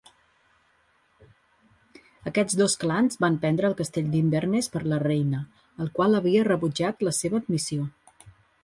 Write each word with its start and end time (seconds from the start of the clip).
Aquests 2.31 2.57
dos 2.61 2.77
clans 2.85 3.21
van 3.27 3.37
prendre 3.45 3.71
el 3.71 3.77
Castell 3.83 4.09
d'Inverness 4.15 4.71
per 4.77 4.83
a 4.83 4.91
la 4.95 5.01
Reina, 5.05 5.45
el 5.87 5.95
qual 6.01 6.23
havia 6.23 6.49
rebutjat 6.53 7.09
la 7.11 7.17
seva 7.21 7.45
admissió. 7.45 7.89